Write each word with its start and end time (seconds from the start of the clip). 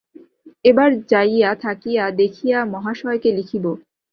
এবার 0.65 0.89
যাইয়া 1.09 1.51
থাকিয়া 1.63 2.03
দেখিয়া 2.21 2.59
মহাশয়কে 2.73 3.29
লিখিব। 3.37 3.65